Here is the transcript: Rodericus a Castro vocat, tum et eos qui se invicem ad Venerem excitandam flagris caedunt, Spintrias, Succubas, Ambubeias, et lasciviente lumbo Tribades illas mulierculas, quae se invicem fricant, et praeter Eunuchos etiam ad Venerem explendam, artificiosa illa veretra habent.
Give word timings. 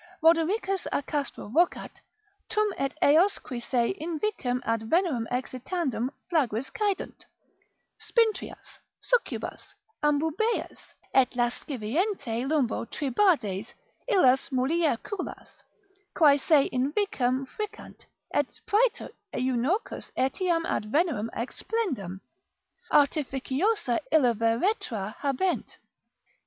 Rodericus 0.23 0.87
a 0.91 1.03
Castro 1.03 1.47
vocat, 1.49 2.01
tum 2.49 2.69
et 2.75 2.91
eos 3.03 3.37
qui 3.37 3.59
se 3.59 3.93
invicem 4.01 4.59
ad 4.65 4.81
Venerem 4.89 5.27
excitandam 5.29 6.09
flagris 6.31 6.71
caedunt, 6.73 7.27
Spintrias, 7.99 8.79
Succubas, 8.99 9.75
Ambubeias, 10.01 10.79
et 11.13 11.29
lasciviente 11.35 12.47
lumbo 12.49 12.83
Tribades 12.85 13.67
illas 14.09 14.49
mulierculas, 14.49 15.61
quae 16.15 16.39
se 16.39 16.67
invicem 16.71 17.45
fricant, 17.45 18.07
et 18.33 18.47
praeter 18.65 19.09
Eunuchos 19.35 20.11
etiam 20.17 20.65
ad 20.65 20.85
Venerem 20.91 21.29
explendam, 21.35 22.21
artificiosa 22.91 23.99
illa 24.11 24.33
veretra 24.33 25.13
habent. 25.19 25.77